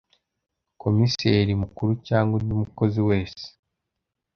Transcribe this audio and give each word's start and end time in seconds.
Komiseri 0.81 1.51
Mukuru 1.61 1.91
cyangwa 2.07 2.33
undi 2.39 2.53
mukozi 2.61 2.99
wese 3.09 3.45